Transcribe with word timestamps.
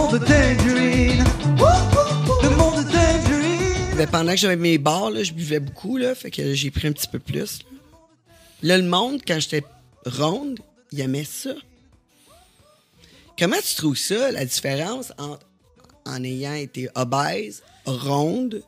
monde 0.00 0.18
de 0.18 0.24
Tangerine. 0.24 1.24
Le 2.42 2.56
monde 2.56 2.76
de 2.84 2.90
Tangerine. 2.90 3.96
Ben, 3.96 4.06
pendant 4.08 4.30
que 4.32 4.38
j'avais 4.38 4.56
mes 4.56 4.78
bars, 4.78 5.10
là, 5.10 5.22
je 5.22 5.32
buvais 5.32 5.60
beaucoup, 5.60 5.96
là, 5.96 6.14
fait 6.14 6.30
que 6.30 6.54
j'ai 6.54 6.70
pris 6.70 6.88
un 6.88 6.92
petit 6.92 7.08
peu 7.08 7.18
plus. 7.18 7.58
Là, 7.60 7.66
Là, 8.62 8.78
le 8.78 8.84
monde, 8.84 9.20
quand 9.26 9.38
j'étais 9.40 9.64
ronde, 10.06 10.58
il 10.92 11.00
aimait 11.00 11.24
ça. 11.24 11.50
Comment 13.38 13.56
tu 13.66 13.74
trouves 13.74 13.96
ça, 13.96 14.30
la 14.32 14.44
différence 14.44 15.12
entre 15.18 15.46
en 16.06 16.22
ayant 16.24 16.54
été 16.54 16.88
obèse, 16.94 17.62
ronde, 17.84 18.62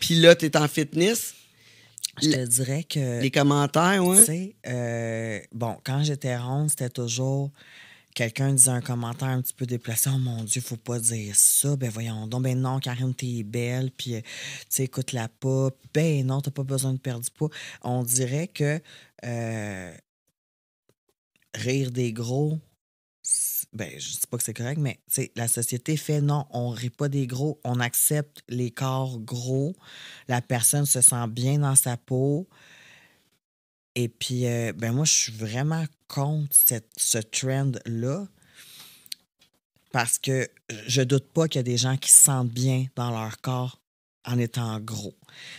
puis 0.00 0.16
là, 0.16 0.34
t'es 0.34 0.56
en 0.56 0.68
fitness? 0.68 1.34
Je 2.22 2.30
te 2.30 2.46
dirais 2.46 2.84
que. 2.84 3.20
Les 3.20 3.30
commentaires, 3.30 4.02
Tu 4.02 4.08
ouais. 4.08 4.24
sais, 4.24 4.54
euh, 4.66 5.40
bon, 5.52 5.76
quand 5.84 6.02
j'étais 6.02 6.36
ronde, 6.36 6.70
c'était 6.70 6.90
toujours. 6.90 7.50
Quelqu'un 8.14 8.52
disait 8.52 8.70
un 8.70 8.80
commentaire 8.80 9.28
un 9.28 9.40
petit 9.40 9.54
peu 9.54 9.66
déplacé. 9.66 10.10
Oh 10.12 10.18
mon 10.18 10.42
Dieu, 10.42 10.60
faut 10.60 10.76
pas 10.76 10.98
dire 10.98 11.34
ça. 11.36 11.76
Ben 11.76 11.90
voyons 11.90 12.26
donc. 12.26 12.42
Ben 12.42 12.60
non, 12.60 12.80
Karine, 12.80 13.14
t'es 13.14 13.42
belle. 13.44 13.90
Puis, 13.92 14.16
euh, 14.16 14.20
tu 14.68 14.82
écoute-la 14.82 15.28
pas. 15.28 15.70
Ben 15.94 16.26
non, 16.26 16.40
t'as 16.40 16.50
pas 16.50 16.64
besoin 16.64 16.92
de 16.92 16.98
perdre 16.98 17.24
du 17.24 17.30
poids. 17.30 17.50
On 17.82 18.02
dirait 18.02 18.48
que 18.48 18.80
euh, 19.24 19.92
rire 21.54 21.90
des 21.90 22.12
gros, 22.12 22.58
ben 23.72 23.90
je 23.98 24.10
dis 24.10 24.26
pas 24.28 24.38
que 24.38 24.42
c'est 24.42 24.54
correct, 24.54 24.78
mais 24.78 24.98
la 25.36 25.48
société 25.48 25.96
fait 25.96 26.20
non, 26.20 26.46
on 26.50 26.70
rit 26.70 26.90
pas 26.90 27.08
des 27.08 27.26
gros, 27.26 27.60
on 27.64 27.80
accepte 27.80 28.42
les 28.48 28.70
corps 28.70 29.18
gros. 29.20 29.74
La 30.28 30.40
personne 30.40 30.86
se 30.86 31.00
sent 31.00 31.26
bien 31.28 31.58
dans 31.58 31.76
sa 31.76 31.96
peau. 31.96 32.48
Et 33.94 34.08
puis, 34.08 34.46
euh, 34.46 34.72
ben 34.72 34.92
moi, 34.92 35.04
je 35.04 35.12
suis 35.12 35.32
vraiment 35.32 35.84
contre 36.08 36.54
cette, 36.54 36.90
ce 36.96 37.18
trend-là. 37.18 38.26
Parce 39.92 40.18
que 40.18 40.48
je 40.86 41.02
doute 41.02 41.28
pas 41.32 41.48
qu'il 41.48 41.58
y 41.58 41.60
a 41.60 41.64
des 41.64 41.76
gens 41.76 41.96
qui 41.96 42.12
se 42.12 42.22
sentent 42.22 42.50
bien 42.52 42.86
dans 42.94 43.10
leur 43.10 43.40
corps 43.40 43.80
en 44.24 44.38
étant 44.38 44.78
gros. 44.78 45.16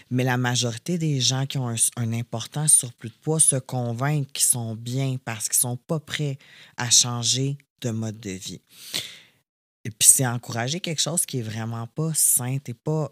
Mais 0.09 0.23
la 0.23 0.37
majorité 0.37 0.97
des 0.97 1.19
gens 1.19 1.45
qui 1.45 1.57
ont 1.57 1.67
un, 1.67 1.75
un 1.97 2.13
important 2.13 2.67
surplus 2.67 3.09
de 3.09 3.15
poids 3.21 3.39
se 3.41 3.57
convainquent 3.57 4.31
qu'ils 4.31 4.45
sont 4.45 4.75
bien 4.75 5.17
parce 5.25 5.49
qu'ils 5.49 5.59
sont 5.59 5.75
pas 5.75 5.99
prêts 5.99 6.37
à 6.77 6.89
changer 6.89 7.57
de 7.81 7.89
mode 7.89 8.19
de 8.21 8.29
vie. 8.31 8.61
Et 9.83 9.89
puis, 9.89 10.07
c'est 10.07 10.27
encourager 10.27 10.79
quelque 10.79 11.01
chose 11.01 11.25
qui 11.25 11.39
est 11.39 11.43
vraiment 11.43 11.87
pas 11.87 12.11
sain. 12.13 12.57
T'es 12.63 12.75
pas. 12.75 13.11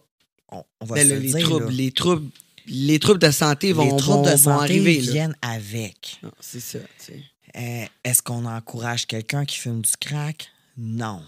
On, 0.52 0.64
on 0.80 0.86
va 0.86 0.96
Ben, 0.96 1.08
se 1.08 1.14
le 1.14 1.20
les, 1.20 1.34
dire, 1.34 1.40
troubles, 1.48 1.66
là. 1.66 1.72
les, 1.72 1.92
troubles, 1.92 2.30
les 2.70 3.00
troubles 3.00 3.20
de 3.20 3.32
santé 3.32 3.74
vont, 3.74 3.84
les 3.92 3.98
troubles 3.98 4.26
vont- 4.28 4.32
de 4.32 4.38
vont 4.38 4.60
santé 4.60 4.80
là. 4.80 5.12
viennent 5.12 5.36
avec. 5.42 6.20
Non, 6.24 6.32
C'est 6.40 6.60
ça, 6.60 6.80
tu 6.80 7.06
sais. 7.14 7.24
Euh, 7.56 7.86
Est-ce 8.04 8.22
qu'on 8.22 8.46
encourage 8.46 9.08
quelqu'un 9.08 9.44
qui 9.46 9.58
fume 9.58 9.82
du 9.82 9.92
crack? 10.00 10.50
Non. 10.78 11.22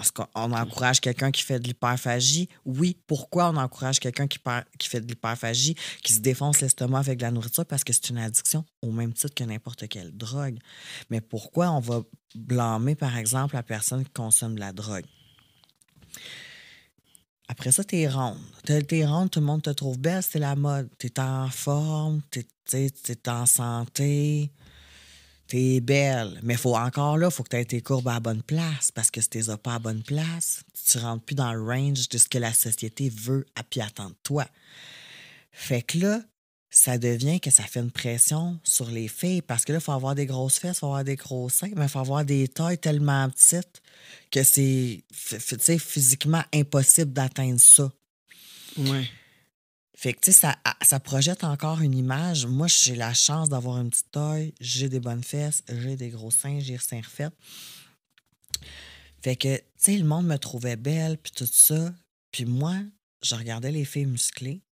Est-ce 0.00 0.10
qu'on 0.10 0.26
on 0.34 0.50
encourage 0.52 1.00
quelqu'un 1.00 1.30
qui 1.30 1.42
fait 1.42 1.60
de 1.60 1.68
l'hyperphagie? 1.68 2.48
Oui. 2.64 2.96
Pourquoi 3.06 3.50
on 3.50 3.56
encourage 3.56 4.00
quelqu'un 4.00 4.26
qui, 4.26 4.38
qui 4.78 4.88
fait 4.88 5.00
de 5.00 5.06
l'hyperphagie, 5.06 5.76
qui 6.02 6.12
se 6.12 6.18
défonce 6.20 6.60
l'estomac 6.60 6.98
avec 6.98 7.18
de 7.18 7.22
la 7.24 7.30
nourriture? 7.30 7.64
Parce 7.64 7.84
que 7.84 7.92
c'est 7.92 8.08
une 8.10 8.18
addiction 8.18 8.64
au 8.82 8.90
même 8.90 9.12
titre 9.12 9.34
que 9.34 9.44
n'importe 9.44 9.86
quelle 9.88 10.10
drogue. 10.16 10.58
Mais 11.10 11.20
pourquoi 11.20 11.70
on 11.70 11.78
va 11.80 12.02
blâmer, 12.34 12.96
par 12.96 13.16
exemple, 13.16 13.54
la 13.54 13.62
personne 13.62 14.02
qui 14.04 14.10
consomme 14.10 14.56
de 14.56 14.60
la 14.60 14.72
drogue? 14.72 15.04
Après 17.54 17.70
ça, 17.70 17.84
t'es 17.84 18.08
ronde. 18.08 18.36
T'es 18.64 18.82
t'es 18.82 19.06
ronde, 19.06 19.30
tout 19.30 19.38
le 19.38 19.46
monde 19.46 19.62
te 19.62 19.70
trouve 19.70 19.96
belle, 19.96 20.24
c'est 20.28 20.40
la 20.40 20.56
mode. 20.56 20.88
T'es 20.98 21.20
en 21.20 21.48
forme, 21.48 22.20
t'es 22.28 22.44
t'es 22.68 23.28
en 23.28 23.46
santé, 23.46 24.50
t'es 25.46 25.80
belle. 25.80 26.40
Mais 26.42 26.56
faut 26.56 26.74
encore 26.74 27.16
là, 27.16 27.30
faut 27.30 27.44
que 27.44 27.50
tu 27.50 27.56
aies 27.56 27.64
tes 27.64 27.80
courbes 27.80 28.08
à 28.08 28.14
la 28.14 28.20
bonne 28.20 28.42
place. 28.42 28.90
Parce 28.90 29.12
que 29.12 29.20
si 29.20 29.28
tu 29.28 29.38
les 29.38 29.56
pas 29.56 29.76
à 29.76 29.78
bonne 29.78 30.02
place, 30.02 30.64
tu 30.84 30.98
rentres 30.98 31.24
plus 31.24 31.36
dans 31.36 31.52
le 31.52 31.62
range 31.62 32.08
de 32.08 32.18
ce 32.18 32.26
que 32.26 32.38
la 32.38 32.52
société 32.52 33.08
veut 33.08 33.46
à 33.54 33.62
puis 33.62 33.80
attend 33.80 34.08
de 34.08 34.16
toi. 34.24 34.46
Fait 35.52 35.82
que 35.82 35.98
là, 35.98 36.22
ça 36.70 36.98
devient 36.98 37.38
que 37.38 37.52
ça 37.52 37.62
fait 37.62 37.78
une 37.78 37.92
pression 37.92 38.58
sur 38.64 38.90
les 38.90 39.06
filles 39.06 39.42
parce 39.42 39.64
que 39.64 39.70
là, 39.72 39.78
il 39.78 39.84
faut 39.84 39.92
avoir 39.92 40.16
des 40.16 40.26
grosses 40.26 40.58
fesses, 40.58 40.78
il 40.78 40.80
faut 40.80 40.86
avoir 40.86 41.04
des 41.04 41.14
gros 41.14 41.48
seins, 41.48 41.70
mais 41.76 41.84
il 41.84 41.88
faut 41.88 42.00
avoir 42.00 42.24
des 42.24 42.48
tailles 42.48 42.78
tellement 42.78 43.30
petites 43.30 43.80
que 44.30 44.42
c'est 44.42 45.04
physiquement 45.78 46.42
impossible 46.52 47.12
d'atteindre 47.12 47.60
ça. 47.60 47.92
Ouais. 48.76 49.08
Fait 49.96 50.12
que, 50.12 50.20
tu 50.20 50.32
sais, 50.32 50.40
ça, 50.40 50.56
ça 50.82 50.98
projette 50.98 51.44
encore 51.44 51.80
une 51.80 51.94
image. 51.94 52.46
Moi, 52.46 52.66
j'ai 52.66 52.96
la 52.96 53.14
chance 53.14 53.48
d'avoir 53.48 53.78
une 53.78 53.90
petite 53.90 54.10
taille, 54.10 54.52
j'ai 54.60 54.88
des 54.88 54.98
bonnes 54.98 55.22
fesses, 55.22 55.62
j'ai 55.68 55.96
des 55.96 56.10
gros 56.10 56.32
seins, 56.32 56.58
j'ai 56.60 56.72
les 56.72 56.78
seins 56.78 57.00
refaits. 57.00 57.32
Fait 59.22 59.36
que, 59.36 59.56
tu 59.56 59.64
sais, 59.76 59.96
le 59.96 60.04
monde 60.04 60.26
me 60.26 60.36
trouvait 60.36 60.76
belle, 60.76 61.16
puis 61.16 61.32
tout 61.32 61.48
ça. 61.50 61.94
Puis 62.32 62.44
moi, 62.44 62.74
je 63.22 63.36
regardais 63.36 63.70
les 63.70 63.84
filles 63.84 64.06
musclées. 64.06 64.63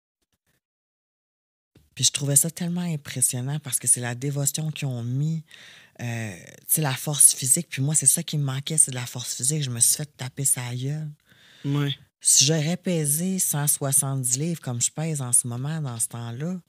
Puis 1.94 2.04
je 2.04 2.10
trouvais 2.10 2.36
ça 2.36 2.50
tellement 2.50 2.80
impressionnant 2.80 3.58
parce 3.60 3.78
que 3.78 3.86
c'est 3.88 4.00
la 4.00 4.14
dévotion 4.14 4.70
qu'ils 4.70 4.88
ont 4.88 5.02
mis, 5.02 5.42
euh, 6.00 6.34
tu 6.68 6.74
sais, 6.76 6.80
la 6.80 6.94
force 6.94 7.34
physique. 7.34 7.66
Puis 7.70 7.82
moi, 7.82 7.94
c'est 7.94 8.06
ça 8.06 8.22
qui 8.22 8.38
me 8.38 8.44
manquait, 8.44 8.78
c'est 8.78 8.90
de 8.90 8.96
la 8.96 9.06
force 9.06 9.34
physique. 9.34 9.62
Je 9.62 9.70
me 9.70 9.80
suis 9.80 9.96
fait 9.96 10.16
taper 10.16 10.44
sa 10.44 10.74
gueule. 10.74 11.08
Ouais. 11.64 11.94
Si 12.20 12.44
j'aurais 12.44 12.76
pesé 12.76 13.38
170 13.38 14.38
livres 14.38 14.60
comme 14.60 14.80
je 14.80 14.90
pèse 14.90 15.20
en 15.20 15.32
ce 15.32 15.46
moment, 15.46 15.80
dans 15.80 15.98
ce 15.98 16.08
temps-là, 16.08 16.60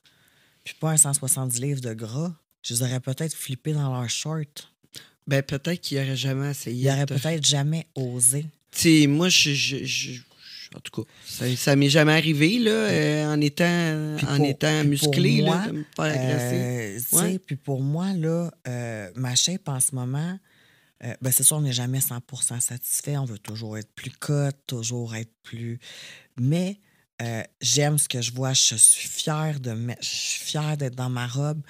puis 0.64 0.74
pas 0.80 0.92
un 0.92 0.98
170 0.98 1.60
livres 1.62 1.82
de 1.82 1.94
gras, 1.94 2.34
je 2.64 2.74
les 2.74 2.82
aurais 2.82 3.00
peut-être 3.00 3.34
flippés 3.36 3.74
dans 3.74 3.94
leur 3.94 4.10
short. 4.10 4.72
Ben, 5.28 5.42
peut-être 5.42 5.80
qu'il 5.80 5.98
aurait 6.00 6.16
jamais 6.18 6.52
essayé. 6.52 6.84
Ils 6.86 6.90
auraient 6.90 7.06
de- 7.06 7.16
peut-être 7.16 7.46
jamais 7.46 7.88
osé. 7.96 8.46
Tu 8.72 9.02
sais, 9.02 9.08
moi, 9.08 9.30
je, 9.30 9.52
je- 9.54 9.84
je- 9.86 10.22
en 10.76 10.80
tout 10.80 11.04
cas, 11.04 11.10
ça, 11.26 11.56
ça 11.56 11.76
m'est 11.76 11.90
jamais 11.90 12.14
arrivé, 12.14 12.60
là, 12.60 12.72
euh, 12.72 13.26
en 13.34 13.40
étant, 13.42 14.18
en 14.28 14.44
étant 14.44 14.84
musclé, 14.84 15.38
pour 15.40 15.48
là, 15.52 15.58
moi, 15.58 15.68
de 15.68 15.72
me 15.74 15.86
faire 15.96 16.06
agresser. 16.06 16.56
Euh, 16.56 17.00
Ouais. 17.18 17.40
Puis 17.40 17.56
pour 17.56 17.82
moi, 17.82 18.14
là, 18.14 18.52
euh, 18.68 19.12
ma 19.16 19.36
shape 19.36 19.68
en 19.68 19.80
ce 19.80 19.94
moment, 19.96 20.38
ben 21.22 21.32
c'est 21.32 21.44
sûr, 21.44 21.58
on 21.58 21.62
n'est 21.62 21.74
jamais 21.74 22.00
100% 22.00 22.62
satisfait. 22.62 23.18
On 23.18 23.26
veut 23.26 23.38
toujours 23.40 23.78
être 23.78 23.92
plus 23.94 24.12
cut, 24.12 24.56
toujours 24.68 25.16
être 25.16 25.34
plus. 25.44 25.80
Mais 26.40 26.80
j'aime 27.62 27.98
ce 27.98 28.08
que 28.08 28.22
je 28.22 28.32
vois. 28.32 28.54
Je 28.54 28.76
suis 28.76 29.10
fière 29.10 29.60
de 29.60 29.74
me- 29.74 29.96
je 30.00 30.08
suis 30.08 30.40
fière 30.46 30.78
d'être 30.78 30.96
dans 30.96 31.10
ma 31.10 31.28
robe. 31.28 31.62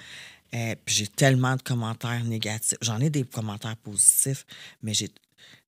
Puis 0.52 0.94
j'ai 0.94 1.06
tellement 1.08 1.56
de 1.56 1.62
commentaires 1.62 2.22
négatifs. 2.24 2.78
J'en 2.80 3.00
ai 3.00 3.10
des 3.10 3.24
commentaires 3.24 3.76
positifs, 3.76 4.46
mais 4.82 4.94
j'ai. 4.94 5.08
Tu 5.08 5.14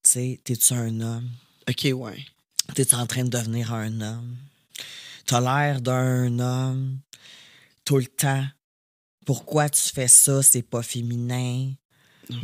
sais, 0.04 0.40
t'es-tu 0.44 0.72
un 0.74 1.00
homme? 1.00 1.28
OK, 1.68 1.88
ouais. 1.92 2.24
T'es 2.76 2.94
en 2.94 3.06
train 3.06 3.24
de 3.24 3.30
devenir 3.30 3.72
un 3.72 4.02
homme. 4.02 4.36
T'as 5.24 5.40
l'air 5.40 5.80
d'un 5.80 6.38
homme 6.38 6.98
tout 7.86 7.96
le 7.96 8.04
temps. 8.04 8.46
Pourquoi 9.24 9.70
tu 9.70 9.80
fais 9.80 10.08
ça? 10.08 10.42
C'est 10.42 10.60
pas 10.60 10.82
féminin. 10.82 11.72
Ouais. 12.28 12.36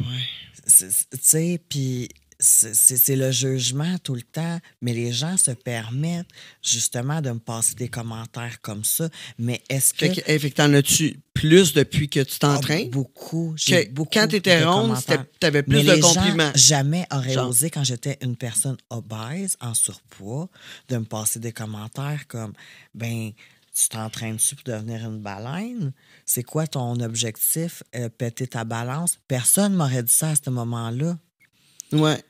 Tu 0.64 0.86
sais, 1.20 1.60
puis 1.68 2.08
c'est 2.38 3.14
le 3.14 3.30
jugement 3.30 3.98
tout 3.98 4.14
le 4.14 4.22
temps. 4.22 4.58
Mais 4.80 4.94
les 4.94 5.12
gens 5.12 5.36
se 5.36 5.50
permettent 5.50 6.30
justement 6.62 7.20
de 7.20 7.32
me 7.32 7.38
passer 7.38 7.74
des 7.74 7.90
commentaires 7.90 8.58
comme 8.62 8.84
ça. 8.84 9.10
Mais 9.36 9.62
est-ce 9.68 9.92
que. 9.92 10.06
Fait 10.06 10.22
que, 10.22 10.30
hey, 10.30 10.38
fait 10.38 10.50
que 10.50 10.56
t'en 10.56 10.72
as-tu 10.72 11.20
plus 11.42 11.72
depuis 11.72 12.08
que 12.08 12.20
tu 12.20 12.34
Ah, 12.42 12.54
t'entraînes? 12.54 12.88
beaucoup. 12.90 13.52
J'ai 13.56 13.86
Que- 13.88 13.92
beaucoup 13.92 14.10
quand 14.12 14.28
t'étais 14.28 14.60
de 14.60 14.64
ronde, 14.64 14.96
c'était- 14.96 15.18
t'avais 15.40 15.62
plus 15.64 15.76
Mais 15.78 15.82
de 15.84 15.92
les 15.92 16.00
gens 16.00 16.14
compliments. 16.14 16.52
jamais 16.54 17.06
Genre. 17.28 17.48
osé, 17.48 17.68
quand 17.70 17.82
j'étais 17.84 18.16
une 18.22 18.36
personne 18.36 18.76
obèse, 18.90 19.56
en 19.60 19.74
surpoids, 19.74 20.48
de 20.88 20.96
me 20.98 21.04
passer 21.04 21.40
des 21.40 21.52
commentaires 21.52 22.26
comme 22.28 22.52
ben 22.94 23.32
tu 23.74 23.88
t'entraînes-tu 23.88 24.54
pour 24.54 24.64
devenir 24.72 25.04
une 25.04 25.20
baleine? 25.20 25.92
C'est 26.26 26.42
quoi 26.44 26.66
ton 26.66 27.00
objectif? 27.00 27.82
Euh, 27.96 28.08
péter 28.08 28.46
ta 28.46 28.64
balance? 28.64 29.18
Personne 29.26 29.74
m'aurait 29.74 30.02
dit 30.02 30.12
ça 30.12 30.30
à 30.30 30.34
ce 30.36 30.48
moment-là. 30.50 31.18
Ouais. 31.92 32.18
Tu 32.18 32.22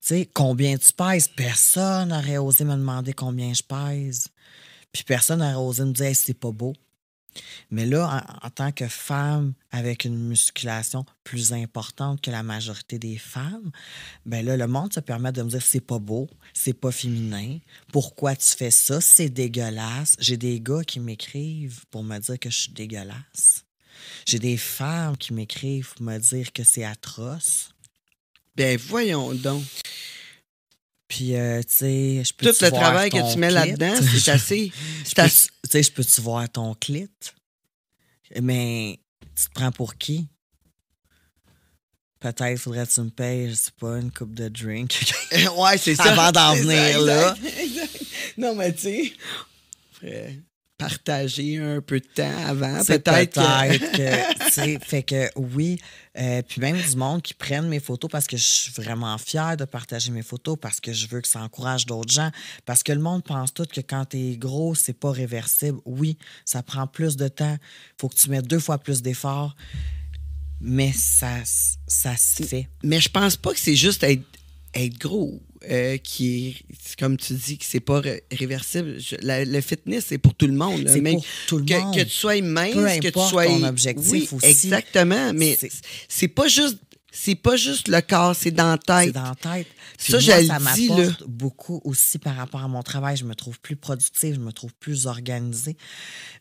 sais, 0.00 0.30
combien 0.32 0.78
tu 0.78 0.92
pèses? 0.94 1.28
Personne 1.28 2.08
n'aurait 2.08 2.38
osé 2.38 2.64
me 2.64 2.74
demander 2.74 3.12
combien 3.12 3.52
je 3.52 3.62
pèse. 3.62 4.28
Puis 4.92 5.02
personne 5.04 5.40
n'aurait 5.40 5.54
osé 5.56 5.84
me 5.84 5.92
dire 5.92 6.06
Hey, 6.06 6.14
c'est 6.14 6.32
pas 6.34 6.52
beau. 6.52 6.72
Mais 7.70 7.86
là, 7.86 8.24
en, 8.42 8.46
en 8.46 8.50
tant 8.50 8.72
que 8.72 8.88
femme 8.88 9.54
avec 9.70 10.04
une 10.04 10.18
musculation 10.18 11.04
plus 11.24 11.52
importante 11.52 12.20
que 12.20 12.30
la 12.30 12.42
majorité 12.42 12.98
des 12.98 13.18
femmes, 13.18 13.70
ben 14.26 14.44
là, 14.44 14.56
le 14.56 14.66
monde 14.66 14.92
se 14.92 15.00
permet 15.00 15.32
de 15.32 15.42
me 15.42 15.50
dire 15.50 15.62
c'est 15.62 15.80
pas 15.80 15.98
beau, 15.98 16.28
c'est 16.54 16.72
pas 16.74 16.92
féminin. 16.92 17.58
Pourquoi 17.92 18.36
tu 18.36 18.48
fais 18.48 18.70
ça? 18.70 19.00
C'est 19.00 19.28
dégueulasse. 19.28 20.16
J'ai 20.18 20.36
des 20.36 20.60
gars 20.60 20.82
qui 20.84 21.00
m'écrivent 21.00 21.84
pour 21.90 22.02
me 22.02 22.18
dire 22.18 22.38
que 22.38 22.50
je 22.50 22.56
suis 22.56 22.72
dégueulasse. 22.72 23.64
J'ai 24.26 24.38
des 24.38 24.56
femmes 24.56 25.16
qui 25.16 25.32
m'écrivent 25.32 25.94
pour 25.94 26.06
me 26.06 26.18
dire 26.18 26.52
que 26.52 26.64
c'est 26.64 26.84
atroce. 26.84 27.70
Ben, 28.56 28.78
voyons 28.78 29.34
donc. 29.34 29.62
Puis, 31.08 31.34
euh, 31.34 31.60
tu 31.62 31.68
sais, 31.68 32.22
je 32.24 32.32
peux 32.32 32.46
Tout 32.46 32.64
le 32.64 32.70
travail 32.70 33.10
que 33.10 33.32
tu 33.32 33.38
mets 33.38 33.50
là-dedans, 33.50 33.94
c'est 34.00 34.30
assez. 34.30 34.70
C'est 35.04 35.18
assez. 35.18 35.48
Tu 35.70 35.78
sais, 35.78 35.82
je 35.84 35.92
peux-tu 35.92 36.20
voir 36.20 36.48
ton 36.48 36.74
clit? 36.74 37.08
Mais 38.42 38.98
tu 39.36 39.44
te 39.44 39.54
prends 39.54 39.70
pour 39.70 39.94
qui? 39.94 40.28
peut-être 42.18 42.58
faudrait 42.58 42.86
que 42.86 42.92
tu 42.92 43.00
me 43.00 43.08
payes, 43.10 43.50
je 43.50 43.54
sais 43.54 43.70
pas, 43.78 43.98
une 43.98 44.12
coupe 44.12 44.34
de 44.34 44.48
drink. 44.48 44.92
ouais, 45.56 45.78
c'est 45.78 45.94
ça. 45.96 46.12
Avant 46.12 46.30
d'en 46.30 46.54
ça, 46.54 46.60
venir 46.60 47.00
là. 47.00 47.34
exact. 47.58 48.02
Non, 48.36 48.54
mais 48.54 48.74
tu 48.74 49.14
sais, 50.00 50.42
partager 50.80 51.58
un 51.58 51.80
peu 51.80 52.00
de 52.00 52.06
temps 52.06 52.46
avant. 52.46 52.82
Peut-être 52.84 53.04
peut-être 53.04 53.92
que... 53.92 54.50
tu 54.78 54.78
fait 54.84 55.02
que 55.02 55.30
oui. 55.36 55.80
Euh, 56.18 56.42
puis 56.42 56.60
même 56.60 56.76
du 56.80 56.96
monde 56.96 57.22
qui 57.22 57.34
prennent 57.34 57.68
mes 57.68 57.78
photos 57.78 58.10
parce 58.10 58.26
que 58.26 58.36
je 58.36 58.42
suis 58.42 58.72
vraiment 58.72 59.16
fière 59.18 59.56
de 59.56 59.64
partager 59.64 60.10
mes 60.10 60.22
photos, 60.22 60.56
parce 60.60 60.80
que 60.80 60.92
je 60.92 61.06
veux 61.06 61.20
que 61.20 61.28
ça 61.28 61.40
encourage 61.40 61.86
d'autres 61.86 62.12
gens, 62.12 62.30
parce 62.66 62.82
que 62.82 62.92
le 62.92 63.00
monde 63.00 63.22
pense 63.22 63.54
tout 63.54 63.66
que 63.72 63.80
quand 63.80 64.06
t'es 64.06 64.36
gros, 64.36 64.74
c'est 64.74 64.98
pas 64.98 65.12
réversible. 65.12 65.78
Oui, 65.84 66.18
ça 66.44 66.62
prend 66.62 66.86
plus 66.86 67.16
de 67.16 67.28
temps. 67.28 67.56
faut 67.98 68.08
que 68.08 68.16
tu 68.16 68.28
mettes 68.30 68.46
deux 68.46 68.58
fois 68.58 68.78
plus 68.78 69.02
d'efforts, 69.02 69.54
mais 70.60 70.92
ça, 70.92 71.36
ça 71.86 72.16
se 72.16 72.42
fait. 72.42 72.68
Mais 72.82 73.00
je 73.00 73.08
pense 73.08 73.36
pas 73.36 73.52
que 73.52 73.60
c'est 73.60 73.76
juste 73.76 74.02
être, 74.02 74.24
être 74.74 74.98
gros 74.98 75.40
euh, 75.68 75.96
qui 75.98 76.48
est, 76.48 76.54
c'est 76.82 76.98
comme 76.98 77.16
tu 77.16 77.34
dis, 77.34 77.58
que 77.58 77.64
c'est 77.66 77.80
pas 77.80 78.00
ré- 78.00 78.22
réversible. 78.32 78.98
Je- 78.98 79.16
la- 79.20 79.44
le 79.44 79.60
fitness, 79.60 80.06
c'est 80.08 80.18
pour 80.18 80.34
tout 80.34 80.46
le 80.46 80.54
monde. 80.54 80.84
C'est 80.88 81.02
pour 81.02 81.24
tout 81.48 81.58
le 81.58 81.64
que, 81.64 81.74
monde. 81.74 81.94
que 81.94 82.02
tu 82.02 82.10
sois 82.10 82.40
mince, 82.40 82.72
Peu 82.74 82.86
que 83.00 83.08
tu 83.08 83.28
sois. 83.28 83.46
ton 83.46 83.62
objectif 83.64 84.10
oui, 84.12 84.28
aussi. 84.32 84.46
Exactement. 84.46 85.32
Mais 85.34 85.56
C'est- 85.60 85.70
c'est 86.08 86.28
pas 86.28 86.48
juste. 86.48 86.78
C'est 87.12 87.34
pas 87.34 87.56
juste 87.56 87.88
le 87.88 88.00
corps, 88.02 88.36
c'est 88.36 88.52
dans 88.52 88.70
la 88.70 88.78
C'est 88.86 89.06
tête. 89.06 89.14
dans 89.16 89.24
la 89.24 89.34
tête. 89.34 89.66
Puis 89.98 90.12
Ça, 90.12 90.20
moi, 90.20 90.46
ça 90.46 90.58
m'apporte 90.60 91.24
beaucoup 91.26 91.80
aussi 91.84 92.18
par 92.18 92.36
rapport 92.36 92.62
à 92.62 92.68
mon 92.68 92.84
travail. 92.84 93.16
Je 93.16 93.24
me 93.24 93.34
trouve 93.34 93.58
plus 93.58 93.74
productive, 93.74 94.36
je 94.36 94.40
me 94.40 94.52
trouve 94.52 94.72
plus 94.78 95.06
organisée. 95.08 95.76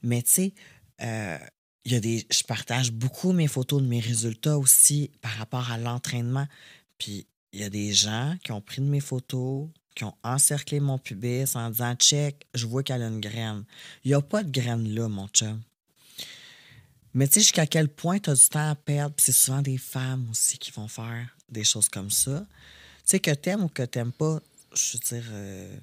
Mais 0.03 0.21
tu 0.21 0.31
sais, 0.31 0.53
euh, 1.01 1.37
il 1.85 1.93
y 1.93 1.95
a 1.95 1.99
des, 1.99 2.23
je 2.31 2.43
partage 2.43 2.91
beaucoup 2.91 3.31
mes 3.33 3.47
photos 3.47 3.81
de 3.81 3.87
mes 3.87 3.99
résultats 3.99 4.59
aussi 4.59 5.09
par 5.21 5.31
rapport 5.31 5.71
à 5.71 5.79
l'entraînement. 5.79 6.47
Puis 6.99 7.25
il 7.53 7.61
y 7.61 7.63
a 7.63 7.69
des 7.69 7.93
gens 7.93 8.37
qui 8.43 8.51
ont 8.51 8.61
pris 8.61 8.81
de 8.81 8.87
mes 8.87 8.99
photos, 8.99 9.67
qui 9.95 10.03
ont 10.03 10.15
encerclé 10.23 10.79
mon 10.79 10.97
pubis 10.97 11.55
en 11.55 11.69
disant 11.69 11.95
check, 11.95 12.45
je 12.53 12.65
vois 12.65 12.83
qu'elle 12.83 13.01
a 13.01 13.07
une 13.07 13.19
graine. 13.19 13.63
Il 14.03 14.09
n'y 14.09 14.13
a 14.13 14.21
pas 14.21 14.43
de 14.43 14.51
graine 14.51 14.87
là, 14.93 15.07
mon 15.07 15.27
chum. 15.27 15.61
Mais 17.13 17.27
tu 17.27 17.35
sais, 17.35 17.39
jusqu'à 17.41 17.65
quel 17.65 17.89
point 17.89 18.19
tu 18.19 18.29
as 18.29 18.35
du 18.35 18.47
temps 18.49 18.69
à 18.69 18.75
perdre. 18.75 19.15
C'est 19.17 19.31
souvent 19.31 19.61
des 19.61 19.77
femmes 19.77 20.27
aussi 20.29 20.57
qui 20.57 20.71
vont 20.71 20.87
faire 20.87 21.35
des 21.49 21.63
choses 21.63 21.89
comme 21.89 22.11
ça. 22.11 22.45
Tu 22.99 23.03
sais, 23.05 23.19
que 23.19 23.31
t'aimes 23.31 23.63
ou 23.63 23.67
que 23.67 23.83
t'aimes 23.83 24.11
pas, 24.11 24.39
je 24.73 24.93
veux 24.93 24.99
dire, 24.99 25.29
euh, 25.31 25.77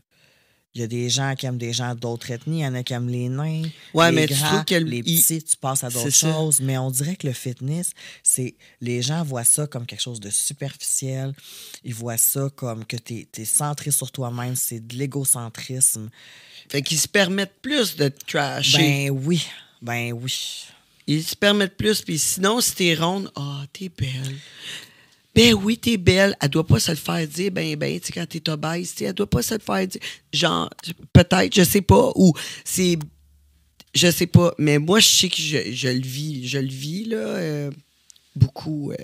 il 0.76 0.80
y 0.80 0.82
a 0.82 0.86
des 0.86 1.08
gens 1.08 1.34
qui 1.34 1.46
aiment 1.46 1.56
des 1.56 1.72
gens 1.72 1.94
d'autres 1.94 2.30
ethnies, 2.30 2.58
il 2.58 2.64
y 2.64 2.66
en 2.66 2.74
a 2.74 2.82
qui 2.82 2.92
aiment 2.92 3.08
les 3.08 3.30
nains. 3.30 3.62
Ouais, 3.94 4.10
les 4.10 4.14
mais 4.14 4.26
tu 4.26 4.34
grands, 4.34 4.62
les 4.68 5.02
petits, 5.02 5.42
tu 5.42 5.56
passes 5.56 5.82
à 5.82 5.88
d'autres 5.88 6.10
ça. 6.10 6.32
choses. 6.32 6.60
Mais 6.60 6.76
on 6.76 6.90
dirait 6.90 7.16
que 7.16 7.26
le 7.26 7.32
fitness, 7.32 7.92
c'est. 8.22 8.54
Les 8.82 9.00
gens 9.00 9.24
voient 9.24 9.44
ça 9.44 9.66
comme 9.66 9.86
quelque 9.86 10.02
chose 10.02 10.20
de 10.20 10.28
superficiel. 10.28 11.32
Ils 11.82 11.94
voient 11.94 12.18
ça 12.18 12.50
comme 12.54 12.84
que 12.84 12.98
tu 12.98 13.26
es, 13.34 13.44
centré 13.46 13.90
sur 13.90 14.12
toi-même. 14.12 14.54
C'est 14.54 14.86
de 14.86 14.96
l'égocentrisme. 14.96 16.10
Fait 16.68 16.82
qu'ils 16.82 16.98
se 16.98 17.08
permettent 17.08 17.58
plus 17.62 17.96
de 17.96 18.08
te 18.08 18.26
trasher. 18.26 19.08
Ben 19.08 19.10
oui. 19.10 19.46
Ben 19.80 20.12
oui. 20.12 20.66
Ils 21.06 21.24
se 21.24 21.36
permettent 21.36 21.78
plus. 21.78 22.02
Puis 22.02 22.18
sinon, 22.18 22.60
si 22.60 22.74
t'es 22.74 22.94
ronde, 22.94 23.32
ah, 23.34 23.64
t'es 23.72 23.88
belle. 23.88 24.36
Ben 25.36 25.54
oui, 25.54 25.76
t'es 25.78 25.96
belle. 25.98 26.34
Elle 26.40 26.48
doit 26.48 26.66
pas 26.66 26.80
se 26.80 26.90
le 26.90 26.96
faire 26.96 27.26
dire, 27.28 27.52
ben, 27.52 27.76
ben, 27.76 28.00
tu 28.00 28.06
sais, 28.06 28.12
quand 28.12 28.26
t'es 28.26 28.48
obèse, 28.48 28.92
tu 28.92 28.98
sais, 28.98 29.04
elle 29.04 29.12
doit 29.14 29.28
pas 29.30 29.42
se 29.42 29.54
le 29.54 29.60
faire 29.60 29.86
dire. 29.86 30.00
Genre, 30.32 30.70
peut-être, 31.12 31.54
je 31.54 31.62
sais 31.62 31.82
pas. 31.82 32.10
Ou 32.16 32.32
c'est. 32.64 32.98
Je 33.94 34.10
sais 34.10 34.26
pas. 34.26 34.54
Mais 34.58 34.78
moi, 34.78 34.98
je 35.00 35.06
sais 35.08 35.28
que 35.28 35.36
je, 35.40 35.72
je 35.72 35.88
le 35.88 36.00
vis. 36.00 36.48
Je 36.48 36.58
le 36.58 36.68
vis, 36.68 37.04
là. 37.04 37.16
euh, 37.18 37.70
beaucoup. 38.34 38.92
euh, 38.92 38.96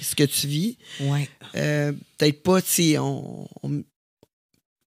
ce 0.00 0.14
que 0.14 0.24
tu 0.24 0.46
vis. 0.46 0.78
Ouais. 1.00 1.28
Euh, 1.56 1.92
peut-être 2.18 2.42
pas, 2.42 2.62
tu 2.62 2.68
sais, 2.70 2.98
on, 2.98 3.48
on- 3.62 3.82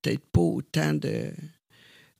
peut-être 0.01 0.25
pas 0.31 0.41
autant 0.41 0.93
de, 0.93 1.31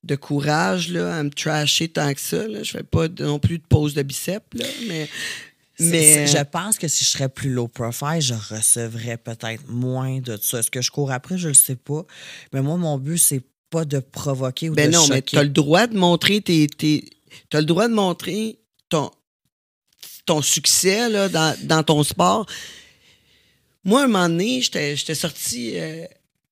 de 0.03 0.15
courage 0.15 0.89
là, 0.89 1.17
à 1.17 1.23
me 1.23 1.29
trasher 1.29 1.89
tant 1.89 2.13
que 2.13 2.21
ça. 2.21 2.47
Là. 2.47 2.63
Je 2.63 2.71
fais 2.71 2.83
pas 2.83 3.07
non 3.19 3.39
plus 3.39 3.57
de 3.59 3.63
pose 3.67 3.93
de 3.93 4.03
biceps, 4.03 4.45
là, 4.53 4.65
mais. 4.87 5.09
Mais 5.79 6.27
je 6.27 6.43
pense 6.43 6.77
que 6.77 6.87
si 6.87 7.03
je 7.03 7.09
serais 7.09 7.29
plus 7.29 7.49
low 7.49 7.67
profile, 7.67 8.21
je 8.21 8.33
recevrais 8.33 9.17
peut-être 9.17 9.67
moins 9.67 10.19
de 10.19 10.37
ça. 10.41 10.59
Est-ce 10.59 10.69
que 10.69 10.81
je 10.81 10.91
cours 10.91 11.11
après, 11.11 11.37
je 11.37 11.47
le 11.47 11.53
sais 11.53 11.75
pas. 11.75 12.05
Mais 12.53 12.61
moi, 12.61 12.77
mon 12.77 12.97
but, 12.97 13.17
c'est 13.17 13.43
pas 13.69 13.85
de 13.85 13.99
provoquer 13.99 14.69
ou 14.69 14.75
ben 14.75 14.89
de 14.89 14.95
non, 14.95 15.07
mais 15.07 15.15
choquer. 15.15 15.31
tu 15.31 15.37
as 15.37 15.43
le 15.43 15.49
droit 15.49 15.87
de 15.87 15.97
montrer 15.97 16.41
tes. 16.41 16.67
tes 16.67 17.09
t'as 17.49 17.59
le 17.59 17.65
droit 17.65 17.87
de 17.87 17.93
montrer 17.93 18.59
ton, 18.89 19.09
ton 20.27 20.43
succès 20.43 21.09
là, 21.09 21.27
dans, 21.27 21.57
dans 21.63 21.81
ton 21.83 22.03
sport. 22.03 22.45
Moi, 23.83 24.03
un 24.03 24.07
moment 24.07 24.29
donné, 24.29 24.61
j'étais 24.61 24.95
j'étais 24.95 25.15
sorti 25.15 25.73
euh, 25.75 26.05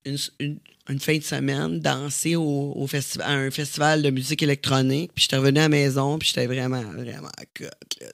une, 0.06 0.18
une- 0.40 0.60
une 0.90 1.00
fin 1.00 1.16
de 1.16 1.24
semaine 1.24 1.80
danser 1.80 2.36
au, 2.36 2.74
au 2.76 2.88
festival, 2.88 3.28
à 3.30 3.34
un 3.34 3.52
festival 3.52 4.02
de 4.02 4.10
musique 4.10 4.42
électronique. 4.44 5.12
Puis 5.14 5.24
j'étais 5.24 5.38
revenu 5.38 5.60
à 5.60 5.64
la 5.64 5.70
maison, 5.70 6.18
puis 6.18 6.28
j'étais 6.30 6.48
vraiment, 6.48 6.82
vraiment 6.82 7.30
sais, 7.58 7.70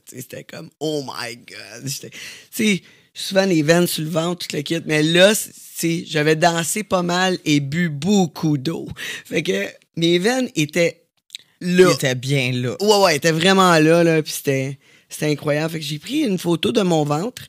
C'était 0.05 0.43
comme, 0.43 0.69
oh 0.79 1.03
my 1.03 1.37
God. 1.37 1.89
Tu 1.89 2.09
sais, 2.51 2.81
souvent 3.13 3.45
les 3.45 3.63
veines 3.63 3.87
sur 3.87 4.03
le 4.03 4.09
ventre, 4.09 4.45
tout 4.47 4.55
le 4.55 4.61
kit. 4.63 4.79
Mais 4.85 5.01
là, 5.01 5.33
c'est- 5.33 5.51
tu 5.53 5.59
sais, 5.75 6.03
j'avais 6.07 6.35
dansé 6.35 6.83
pas 6.83 7.03
mal 7.03 7.37
et 7.45 7.61
bu 7.61 7.89
beaucoup 7.89 8.57
d'eau. 8.57 8.87
Fait 9.25 9.41
que 9.43 9.67
mes 9.95 10.19
veines 10.19 10.49
étaient 10.55 11.03
là. 11.61 11.91
était 11.93 12.15
bien 12.15 12.51
là. 12.51 12.75
Ouais, 12.81 13.03
ouais, 13.05 13.15
était 13.15 13.31
vraiment 13.31 13.79
là, 13.79 14.03
là, 14.03 14.21
puis 14.21 14.33
c'était, 14.33 14.77
c'était 15.09 15.27
incroyable. 15.31 15.71
Fait 15.73 15.79
que 15.79 15.85
j'ai 15.85 15.99
pris 15.99 16.19
une 16.19 16.37
photo 16.37 16.71
de 16.71 16.81
mon 16.81 17.05
ventre, 17.05 17.43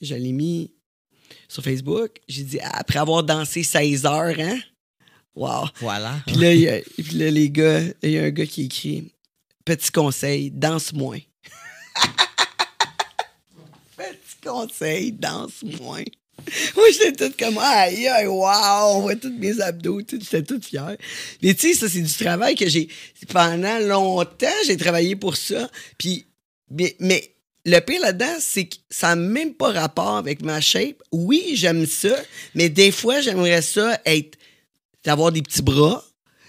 je 0.00 0.14
l'ai 0.14 0.32
mis 0.32 0.70
sur 1.48 1.62
Facebook. 1.62 2.10
J'ai 2.28 2.42
dit, 2.42 2.60
après 2.60 2.98
avoir 2.98 3.22
dansé 3.22 3.62
16 3.62 4.04
heures, 4.06 4.34
hein? 4.38 4.58
Wow. 5.34 5.66
Voilà. 5.80 6.16
Puis 6.26 6.36
là, 6.36 6.54
il 6.54 6.60
y 6.60 6.68
a- 6.68 6.80
puis 6.80 7.16
là, 7.18 7.30
les 7.30 7.50
gars, 7.50 7.80
il 8.02 8.10
y 8.10 8.18
a 8.18 8.24
un 8.24 8.30
gars 8.30 8.46
qui 8.46 8.64
écrit, 8.64 9.12
petit 9.64 9.90
conseil, 9.90 10.50
danse 10.50 10.92
moins. 10.92 11.18
petit 13.96 14.36
conseil, 14.44 15.12
danse 15.12 15.62
moins. 15.80 16.04
Moi, 16.76 16.84
j'étais 16.92 17.28
toute 17.28 17.38
comme, 17.38 17.58
aïe, 17.58 18.06
aïe, 18.08 18.26
wow, 18.26 18.96
on 18.96 19.00
voit 19.00 19.16
tous 19.16 19.32
mes 19.32 19.60
abdos, 19.60 20.02
j'étais 20.08 20.42
toute 20.42 20.64
fière. 20.64 20.96
Mais 21.42 21.54
tu 21.54 21.72
sais, 21.72 21.74
ça, 21.74 21.88
c'est 21.88 22.02
du 22.02 22.12
travail 22.12 22.54
que 22.54 22.68
j'ai, 22.68 22.88
pendant 23.28 23.78
longtemps, 23.80 24.46
j'ai 24.66 24.76
travaillé 24.76 25.16
pour 25.16 25.36
ça. 25.36 25.68
Puis, 25.98 26.26
mais, 26.70 26.94
mais 27.00 27.34
le 27.66 27.80
pire 27.80 28.00
là-dedans, 28.00 28.36
c'est 28.38 28.66
que 28.66 28.76
ça 28.88 29.08
n'a 29.08 29.16
même 29.16 29.52
pas 29.52 29.72
rapport 29.72 30.16
avec 30.16 30.40
ma 30.40 30.60
shape. 30.60 31.02
Oui, 31.10 31.52
j'aime 31.54 31.84
ça, 31.84 32.16
mais 32.54 32.68
des 32.68 32.92
fois, 32.92 33.20
j'aimerais 33.20 33.60
ça 33.60 34.00
être, 34.06 34.38
d'avoir 35.04 35.32
des 35.32 35.42
petits 35.42 35.62
bras. 35.62 36.04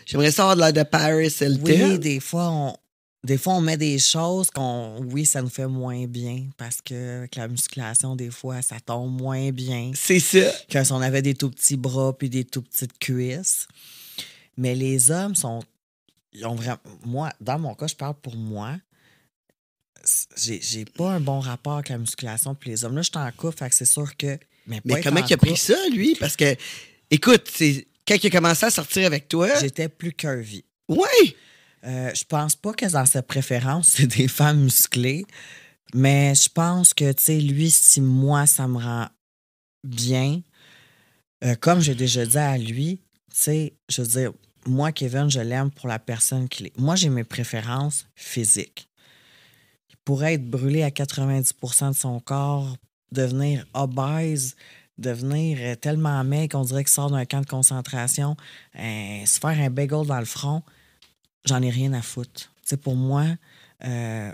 J'aimerais 0.06 0.32
ça 0.32 0.44
avoir 0.44 0.56
de 0.56 0.62
l'air 0.62 0.86
de 0.86 0.90
Paris 0.90 1.34
Hilton. 1.42 1.90
Oui, 1.92 2.00
des 2.00 2.20
fois, 2.20 2.50
on. 2.50 2.78
Des 3.24 3.38
fois, 3.38 3.56
on 3.56 3.62
met 3.62 3.78
des 3.78 3.98
choses 3.98 4.52
qu'on. 4.52 5.02
Oui, 5.12 5.26
ça 5.26 5.42
nous 5.42 5.50
fait 5.50 5.68
moins 5.68 6.06
bien 6.06 6.46
parce 6.56 6.82
que 6.82 7.18
avec 7.18 7.36
la 7.36 7.48
musculation, 7.48 8.16
des 8.16 8.30
fois, 8.30 8.62
ça 8.62 8.80
tombe 8.80 9.20
moins 9.20 9.50
bien 9.50 9.92
C'est 9.96 10.20
ça. 10.20 10.52
que 10.70 10.84
si 10.84 10.92
on 10.92 11.02
avait 11.02 11.24
des 11.24 11.34
tout 11.34 11.50
petits 11.50 11.78
bras 11.78 12.16
puis 12.16 12.30
des 12.30 12.46
tout 12.46 12.62
petites 12.62 12.98
cuisses. 13.00 13.68
Mais 14.56 14.76
les 14.76 15.10
hommes 15.10 15.36
sont. 15.36 15.62
Ils 16.32 16.46
ont 16.46 16.56
vraiment. 16.56 16.78
Moi, 17.06 17.32
dans 17.42 17.58
mon 17.58 17.74
cas, 17.74 17.88
je 17.88 17.96
parle 17.96 18.16
pour 18.22 18.36
moi. 18.36 18.76
J'ai 20.36 20.86
pas 20.86 21.12
un 21.12 21.20
bon 21.20 21.40
rapport 21.40 21.74
avec 21.74 21.90
la 21.90 21.98
musculation 21.98 22.56
puis 22.56 22.70
les 22.70 22.86
hommes. 22.86 22.96
Là, 22.96 23.02
je 23.02 23.10
suis 23.10 23.18
en 23.18 23.32
couple, 23.32 23.58
fait 23.58 23.70
que 23.70 23.76
c'est 23.76 23.86
sûr 23.86 24.16
que. 24.18 24.38
Mais, 24.68 24.82
Mais 24.84 25.02
comment 25.02 25.22
en 25.22 25.26
il 25.26 25.34
a 25.34 25.38
pris 25.38 25.58
ça, 25.58 25.78
lui? 25.92 26.16
Parce 26.16 26.36
que, 26.36 26.56
écoute, 27.10 27.50
c'est 27.54 27.88
quand 28.08 28.16
il 28.22 28.28
a 28.28 28.30
commencé 28.30 28.66
à 28.66 28.70
sortir 28.70 29.06
avec 29.06 29.28
toi. 29.28 29.50
J'étais 29.60 29.90
plus 29.90 30.14
curvy. 30.14 30.64
Oui! 30.88 31.36
Euh, 31.84 32.12
je 32.14 32.24
pense 32.24 32.56
pas 32.56 32.74
que 32.74 32.86
dans 32.86 33.06
sa 33.06 33.22
préférence, 33.22 33.88
c'est 33.96 34.08
des 34.08 34.28
femmes 34.28 34.64
musclées. 34.64 35.26
Mais 35.94 36.36
je 36.36 36.50
pense 36.50 36.94
que, 36.94 37.12
tu 37.14 37.24
sais, 37.24 37.40
lui, 37.40 37.72
si 37.72 38.02
moi, 38.02 38.46
ça 38.46 38.68
me 38.68 38.78
rend 38.78 39.08
bien, 39.84 40.42
euh, 41.44 41.56
comme 41.56 41.80
j'ai 41.80 41.96
déjà 41.96 42.26
dit 42.26 42.38
à 42.38 42.58
lui, 42.58 43.00
tu 43.32 43.38
sais, 43.38 43.74
je 43.88 44.02
veux 44.02 44.08
dire, 44.08 44.32
moi, 44.66 44.92
Kevin, 44.92 45.30
je 45.30 45.40
l'aime 45.40 45.72
pour 45.72 45.88
la 45.88 46.00
personne 46.00 46.50
qu'il 46.50 46.68
est. 46.68 46.78
Moi, 46.78 46.96
j'ai 46.96 47.10
mes 47.10 47.24
préférences 47.24 48.06
physiques. 48.16 48.87
Pourrait 50.08 50.36
être 50.36 50.50
brûlé 50.50 50.84
à 50.84 50.90
90% 50.90 51.90
de 51.90 51.94
son 51.94 52.22
corps, 52.22 52.78
devenir 53.12 53.66
obèse, 53.74 54.56
devenir 54.98 55.58
euh, 55.60 55.76
tellement 55.76 56.24
maigre 56.24 56.58
qu'on 56.58 56.64
dirait 56.64 56.86
qu'il 56.86 56.94
sort 56.94 57.12
d'un 57.12 57.26
camp 57.26 57.42
de 57.42 57.46
concentration, 57.46 58.38
euh, 58.80 59.26
se 59.26 59.38
faire 59.38 59.60
un 59.60 59.70
bagel 59.70 60.08
dans 60.08 60.20
le 60.20 60.26
front 60.26 60.64
j'en 61.48 61.62
ai 61.62 61.70
rien 61.70 61.94
à 61.94 62.02
foutre. 62.02 62.52
Tu 62.62 62.70
sais, 62.70 62.78
pour 62.78 62.96
moi, 62.96 63.26
euh, 63.86 64.32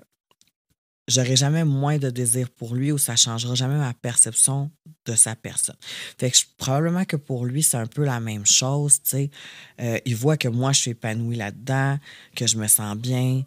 j'aurai 1.08 1.36
jamais 1.36 1.64
moins 1.64 1.98
de 1.98 2.10
désir 2.10 2.50
pour 2.50 2.76
lui 2.76 2.92
ou 2.92 2.98
ça 2.98 3.16
changera 3.16 3.56
jamais 3.56 3.78
ma 3.78 3.94
perception 3.94 4.72
de 5.06 5.16
sa 5.16 5.36
personne. 5.36 5.76
Fait 6.18 6.32
que 6.32 6.38
probablement 6.58 7.06
que 7.06 7.16
pour 7.16 7.46
lui, 7.46 7.64
c'est 7.64 7.78
un 7.78 7.88
peu 7.88 8.04
la 8.04 8.20
même 8.20 8.46
chose. 8.46 9.00
Euh, 9.14 10.00
il 10.06 10.16
voit 10.16 10.38
que 10.38 10.48
moi, 10.48 10.72
je 10.72 10.80
suis 10.80 10.92
épanouie 10.92 11.36
là-dedans, 11.36 12.00
que 12.36 12.48
je 12.48 12.58
me 12.58 12.68
sens 12.68 12.98
bien. 12.98 13.44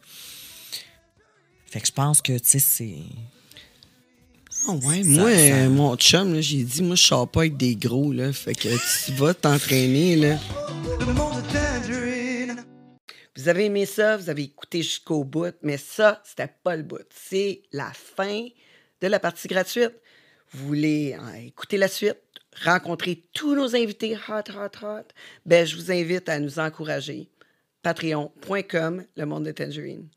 Fait 1.67 1.81
que 1.81 1.87
je 1.87 1.93
pense 1.93 2.23
que, 2.23 2.33
tu 2.39 2.49
sais, 2.49 2.59
c'est... 2.59 2.95
Ah 4.69 4.73
ouais, 4.73 5.03
Ça- 5.03 5.09
moi, 5.11 5.31
ça- 5.33 5.39
euh, 5.39 5.69
mon 5.69 5.97
chum, 5.97 6.41
j'ai 6.41 6.63
dit, 6.65 6.83
moi, 6.83 6.97
je 6.97 7.03
sors 7.03 7.29
pas 7.31 7.41
avec 7.41 7.57
des 7.57 7.77
gros, 7.77 8.13
là. 8.13 8.33
Fait 8.33 8.55
que 8.55 8.69
tu 9.05 9.13
vas 9.13 9.35
t'entraîner, 9.35 10.17
là. 10.17 10.39
Le 11.01 11.07
monde 11.13 11.43
de 11.43 11.53
Tangerine. 11.53 12.65
Vous 13.37 13.49
avez 13.49 13.67
aimé 13.67 13.85
ça, 13.87 14.17
vous 14.17 14.31
avez 14.31 14.45
écouté 14.45 14.83
jusqu'au 14.83 15.25
bout, 15.25 15.55
mais 15.63 15.77
ça, 15.77 16.23
c'était 16.25 16.51
pas 16.65 16.75
le 16.77 16.83
bout. 16.83 17.05
C'est 17.15 17.63
la 17.73 17.93
fin 17.93 18.47
de 19.03 19.07
la 19.07 19.21
partie 19.21 19.47
gratuite. 19.47 19.93
Vous 20.53 20.67
voulez 20.69 21.15
euh, 21.21 21.47
écouter 21.47 21.77
la 21.77 21.89
suite, 21.89 22.17
rencontrer 22.65 23.25
tous 23.35 23.55
nos 23.55 23.77
invités 23.77 24.17
hot, 24.17 24.51
hot, 24.57 24.85
hot, 24.87 25.05
ben, 25.45 25.67
je 25.67 25.77
vous 25.77 25.91
invite 25.93 26.29
à 26.31 26.39
nous 26.39 26.59
encourager. 26.59 27.29
Patreon.com, 27.83 29.05
le 29.17 29.27
monde 29.27 29.45
de 29.45 29.53
Tangerine. 29.53 30.09